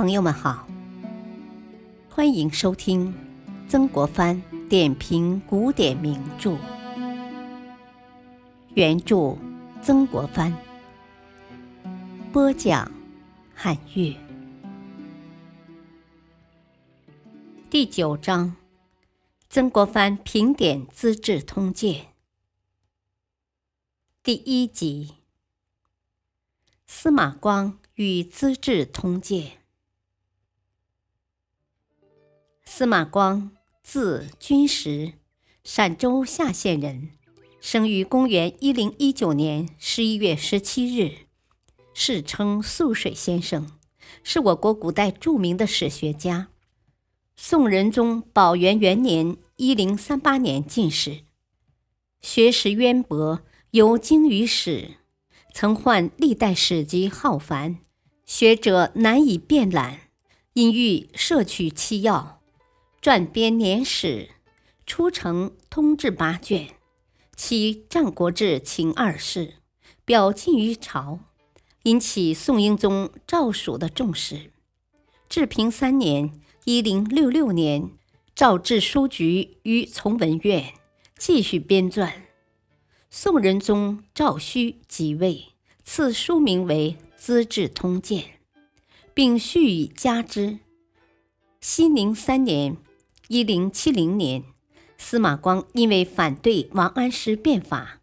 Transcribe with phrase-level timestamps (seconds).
[0.00, 0.66] 朋友们好，
[2.08, 3.12] 欢迎收听
[3.68, 6.56] 曾国藩点评古典名著，
[8.72, 9.36] 原著
[9.82, 10.56] 曾国藩，
[12.32, 12.90] 播讲
[13.54, 14.16] 汉乐，
[17.68, 18.56] 第九章，
[19.50, 21.94] 曾国藩评点《资治通鉴》
[24.22, 25.16] 第一集，
[26.86, 29.42] 司马光与《资治通鉴》。
[32.72, 33.50] 司马光，
[33.82, 35.14] 字君实，
[35.64, 37.10] 陕州夏县人，
[37.60, 41.26] 生于公元一零一九年十一月十七日，
[41.92, 43.72] 世称素水先生，
[44.22, 46.46] 是我国古代著名的史学家。
[47.34, 51.24] 宋仁宗宝元元年（一零三八年）进士，
[52.20, 53.40] 学识渊博，
[53.72, 54.92] 尤精于史，
[55.52, 57.80] 曾患历代史籍浩繁，
[58.24, 60.02] 学者难以遍览，
[60.52, 62.39] 因欲摄取其要。
[63.02, 64.28] 撰编年史，
[64.84, 66.68] 初成通志八卷，
[67.34, 69.54] 其《战国志》秦二世，
[70.04, 71.20] 表进于朝，
[71.84, 74.50] 引起宋英宗赵曙的重视。
[75.30, 77.90] 治平三年（一零六六年），
[78.36, 80.74] 诏至书局于崇文院，
[81.16, 82.12] 继续编撰。
[83.08, 85.46] 宋仁宗赵顼即位，
[85.84, 88.22] 赐书名为《资治通鉴》，
[89.14, 90.58] 并续以加之。
[91.62, 92.76] 熙宁三年。
[93.32, 94.42] 一零七零年，
[94.98, 98.00] 司马光因为反对王安石变法，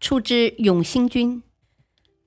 [0.00, 1.42] 出知永兴军，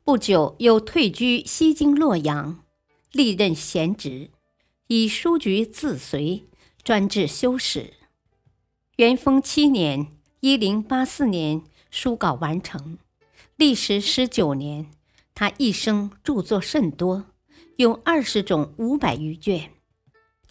[0.03, 2.63] 不久又退居西京洛阳，
[3.11, 4.29] 历任闲职，
[4.85, 6.47] 以书局自随，
[6.83, 7.93] 专治修史。
[8.97, 10.05] 元丰七年
[10.41, 12.99] （一零八四年），书稿完成，
[13.55, 14.91] 历时十九年。
[15.33, 17.25] 他一生著作甚多，
[17.77, 19.72] 有二十种五百余卷。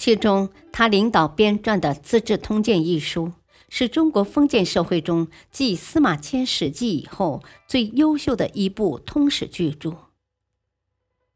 [0.04, 3.34] 其中，他领导编撰的《资治通鉴》一书，
[3.68, 9.94] 是中国封建社会中继司马迁《史记》以后最优秀的一部通史巨著。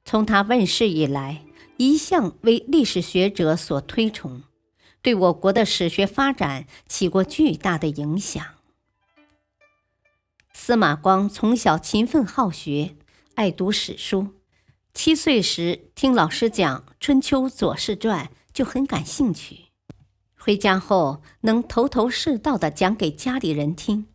[0.04, 1.44] 从他问世以来，
[1.76, 4.42] 一向为历史学者所推崇，
[5.00, 8.44] 对我国的史学发展起过巨大的影响。
[10.52, 12.96] 司马光从小勤奋好学，
[13.36, 14.34] 爱读史书，
[14.92, 18.26] 七岁时听老师讲《春秋左氏传》。
[18.56, 19.66] 就很感兴趣，
[20.34, 24.06] 回家后能头头是道的讲给家里人听。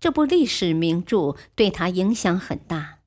[0.00, 3.00] 这部历史名著对他影响很大，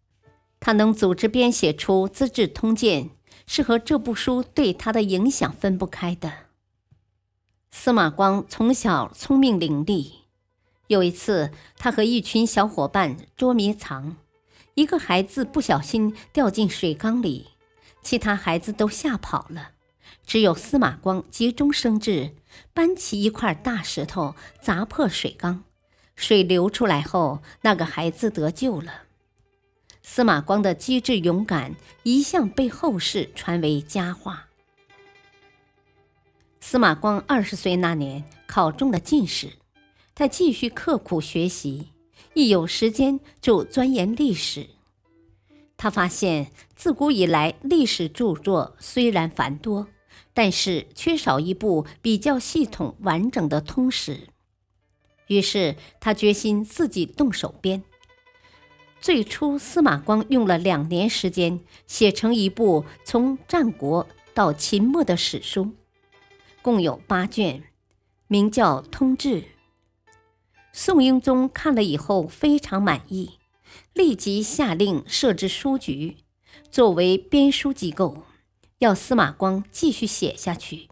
[0.60, 3.06] 他能组织编写出《资治通鉴》，
[3.48, 6.32] 是和这部书对他的影响分不开的。
[7.72, 10.12] 司马光从小聪明伶俐，
[10.86, 14.18] 有一次他和一群小伙伴捉迷藏，
[14.76, 17.48] 一个孩子不小心掉进水缸里，
[18.04, 19.72] 其他孩子都吓跑了。
[20.26, 22.36] 只有司马光急中生智，
[22.74, 25.64] 搬起一块大石头砸破水缸，
[26.16, 29.04] 水流出来后，那个孩子得救了。
[30.02, 34.48] 司马光的机智勇敢一向被后世传为佳话。
[36.60, 39.54] 司马光二十岁那年考中了进士，
[40.14, 41.90] 他继续刻苦学习，
[42.34, 44.70] 一有时间就钻研历史。
[45.78, 49.88] 他发现，自古以来历史著作虽然繁多。
[50.34, 54.30] 但是缺少一部比较系统完整的通史，
[55.28, 57.84] 于是他决心自己动手编。
[59.02, 65.72] 最初，司马光用了两年时间写成一部从战国到秦末的史书，
[66.62, 67.64] 共有八卷，
[68.28, 69.42] 名叫《通志》。
[70.72, 73.40] 宋英宗看了以后非常满意，
[73.94, 76.18] 立即下令设置书局，
[76.70, 78.24] 作为编书机构。
[78.82, 80.90] 要司马光继续写下去。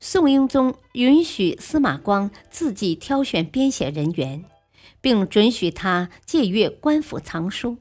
[0.00, 4.44] 宋英宗允许司马光自己挑选编写人员，
[5.00, 7.78] 并准许他借阅官府藏书。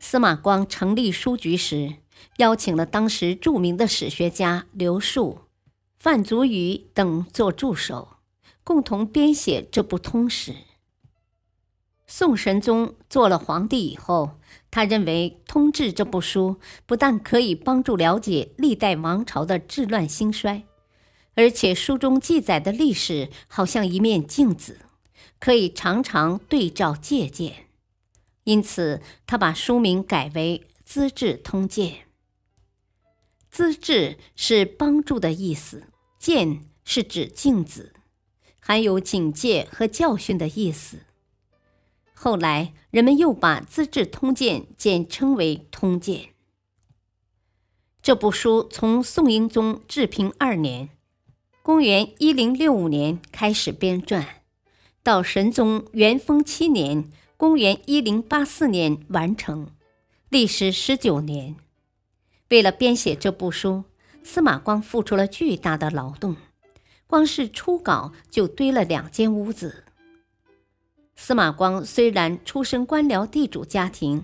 [0.00, 1.94] 司马光成立书局时，
[2.38, 5.42] 邀请了当时著名的史学家刘树、
[5.96, 8.16] 范祖禹等做助手，
[8.64, 10.56] 共同编写这部通史。
[12.08, 14.40] 宋神宗做了皇帝以后，
[14.76, 20.66] 他认为《通志》这部书不但可以帮助了解历代王朝的治乱兴衰，
[21.34, 24.80] 而且书中记载的历史好像一面镜子，
[25.40, 27.68] 可以常常对照借鉴。
[28.44, 31.90] 因此，他把书名改为《资治通鉴》。
[33.50, 35.84] 资治是帮助的意思，
[36.18, 37.94] 鉴是指镜子，
[38.60, 40.98] 含有警戒和教训的意思。
[42.18, 46.20] 后来，人们又把《资治通鉴》简称为《通鉴》。
[48.00, 50.88] 这部书从宋英宗治平二年
[51.62, 54.24] （公元1065年）开始编撰，
[55.02, 59.68] 到神宗元丰七年（公元1084年）完成，
[60.30, 61.56] 历时十九年。
[62.48, 63.84] 为了编写这部书，
[64.24, 66.36] 司马光付出了巨大的劳动，
[67.06, 69.84] 光是初稿就堆了两间屋子。
[71.16, 74.22] 司马光虽然出身官僚地主家庭，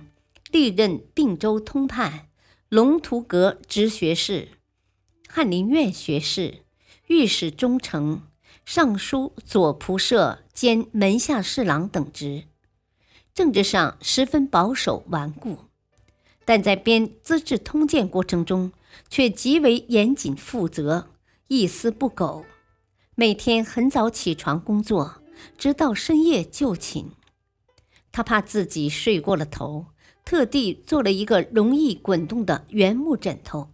[0.52, 2.28] 历任并州通判。
[2.68, 4.48] 龙图阁直学士、
[5.28, 6.60] 翰林院学士、
[7.08, 8.22] 御史中丞、
[8.64, 12.44] 尚书左仆射兼门下侍郎等职，
[13.34, 15.58] 政治上十分保守顽固，
[16.46, 18.72] 但在编《资治通鉴》过程中
[19.10, 21.10] 却极为严谨负责，
[21.48, 22.46] 一丝不苟。
[23.14, 25.21] 每天很早起床工作，
[25.56, 27.12] 直到深夜就寝。
[28.10, 29.86] 他怕自己睡过了头。
[30.24, 33.72] 特地做了一个容易滚动的原木枕头，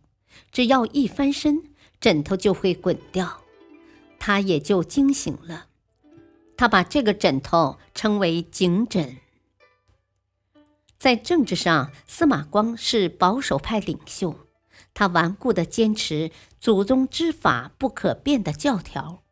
[0.50, 1.62] 只要一翻身，
[2.00, 3.42] 枕头就会滚掉，
[4.18, 5.66] 他也就惊醒了。
[6.56, 9.18] 他把这个枕头称为颈枕。
[10.98, 14.34] 在政治上，司马光是保守派领袖，
[14.94, 19.22] 他顽固地坚持祖宗之法不可变的教条，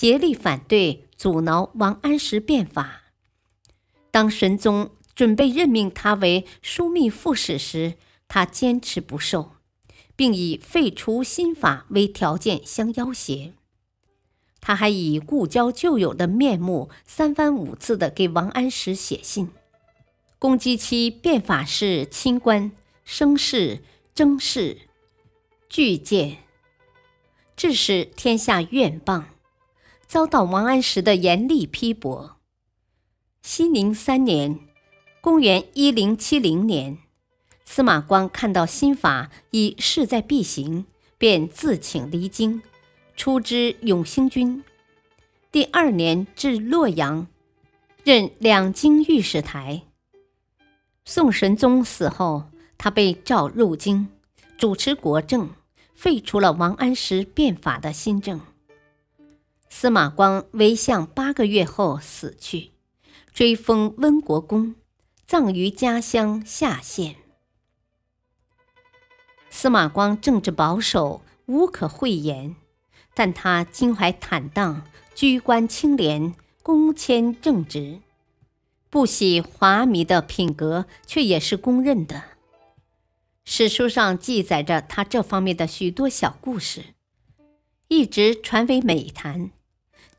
[0.00, 3.02] 竭力反对阻挠王安石变法。
[4.10, 4.92] 当神宗。
[5.12, 9.50] 准备任命他为枢密副使时，他坚持不受，
[10.16, 13.52] 并以废除新法为条件相要挟。
[14.62, 19.50] 他还以故交旧友的面目，三番五次地给王安石写信，
[20.38, 22.72] 攻击其变法是清官、
[23.04, 23.82] 生事、
[24.14, 24.78] 征事、
[25.68, 26.38] 巨谏，
[27.54, 29.24] 致使天下怨谤，
[30.10, 32.38] 遭到王安石的严厉批驳。
[33.42, 34.58] 熙宁三年。
[35.20, 36.98] 公元一零七零年，
[37.64, 40.86] 司马光看到新法已势在必行，
[41.16, 42.60] 便自请离京，
[43.14, 44.64] 出知永兴军。
[45.52, 47.28] 第二年至洛阳，
[48.02, 49.82] 任两京御史台。
[51.04, 54.08] 宋神宗死后，他被召入京，
[54.58, 55.50] 主持国政，
[55.94, 58.40] 废除了王安石变法的新政。
[59.70, 62.72] 司马光为相八个月后死去，
[63.32, 64.74] 追封温国公。
[65.26, 67.14] 葬于家乡夏县。
[69.48, 72.56] 司马光政治保守，无可讳言，
[73.14, 74.82] 但他襟怀坦荡，
[75.14, 76.34] 居官清廉，
[76.64, 78.00] 公谦正直，
[78.90, 82.24] 不喜华靡的品格，却也是公认的。
[83.44, 86.86] 史书上记载着他这方面的许多小故事，
[87.86, 89.52] 一直传为美谈。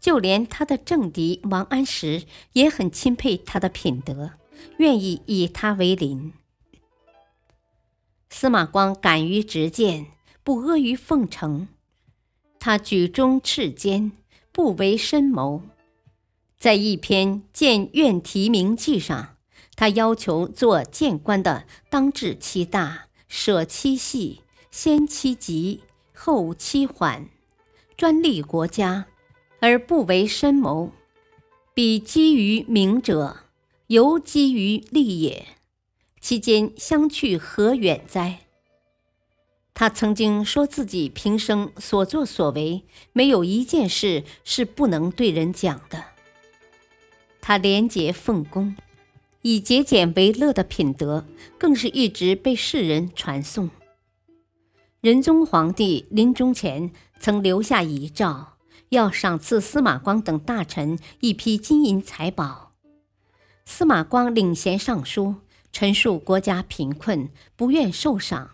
[0.01, 4.31] 就连他的政敌王安石也很钦佩他的品德。
[4.77, 6.33] 愿意以他为邻。
[8.29, 10.07] 司马光敢于直谏，
[10.43, 11.67] 不阿谀奉承。
[12.59, 14.11] 他举忠斥奸，
[14.51, 15.63] 不为深谋。
[16.57, 19.35] 在一篇《谏院题名记》上，
[19.75, 25.81] 他要求做谏官的当治其大，舍其细，先其急，
[26.13, 27.29] 后其缓，
[27.97, 29.07] 专利国家，
[29.61, 30.91] 而不为深谋。
[31.73, 33.37] 彼基于明者。
[33.87, 35.47] 犹基于利也，
[36.21, 38.39] 其间相去何远哉？
[39.73, 46.05] 他曾经说自己平生所作所为，没有一件事是不能对人讲的。
[47.41, 48.77] 他廉洁奉公，
[49.41, 51.25] 以节俭为乐的品德，
[51.57, 53.69] 更是一直被世人传颂。
[55.01, 58.53] 仁宗皇帝临终前曾留下遗诏，
[58.91, 62.73] 要赏赐司马光等大臣一批金银财宝。
[63.63, 65.35] 司马光领衔上书，
[65.71, 68.51] 陈述国家贫困，不愿受赏，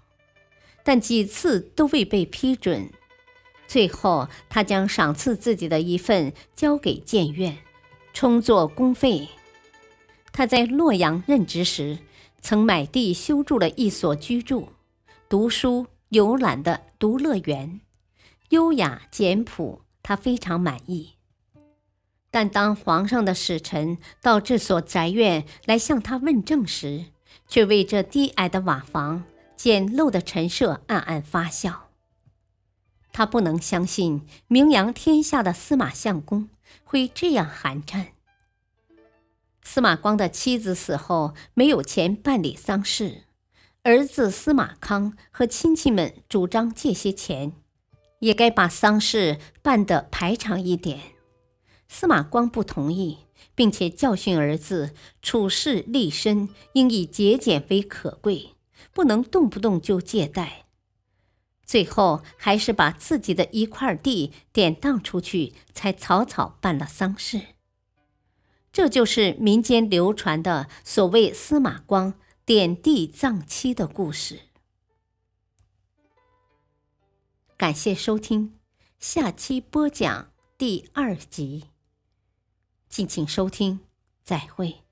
[0.83, 2.91] 但几次都未被批准。
[3.67, 7.57] 最后，他将赏赐自己的一份交给谏院，
[8.13, 9.27] 充作公费。
[10.31, 11.97] 他在洛阳任职时，
[12.41, 14.69] 曾买地修筑了一所居住、
[15.27, 17.81] 读书、游览的独乐园，
[18.49, 21.15] 优雅简朴，他非常满意。
[22.31, 27.07] 但当皇上的使臣到这所宅院来向他问政时，
[27.45, 29.25] 却为这低矮的瓦房、
[29.57, 31.89] 简陋的陈设暗暗发笑。
[33.11, 36.47] 他不能相信名扬天下的司马相公
[36.85, 38.11] 会这样寒碜。
[39.61, 43.23] 司马光的妻子死后没有钱办理丧事，
[43.83, 47.51] 儿子司马康和亲戚们主张借些钱，
[48.19, 50.99] 也该把丧事办得排场一点。
[51.87, 53.19] 司马光不同意，
[53.55, 58.49] 并且教训儿子：处事立身，应以节俭为可贵，
[58.93, 60.65] 不能动不动就借贷。
[61.65, 67.41] 最后，还是把自己的一块地典当出去，才草草办了丧事。
[68.71, 72.13] 这就是民间流传的所谓司马光
[72.45, 74.46] 点地葬妻的故事。
[77.57, 78.59] 感谢收听
[78.99, 81.71] 下期播讲第二集
[82.87, 83.79] 敬请收听
[84.23, 84.86] 再会。